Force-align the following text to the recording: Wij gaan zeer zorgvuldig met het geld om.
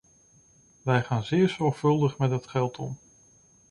Wij 0.81 1.03
gaan 1.03 1.23
zeer 1.23 1.49
zorgvuldig 1.49 2.17
met 2.17 2.31
het 2.31 2.47
geld 2.47 2.77
om. 2.77 2.97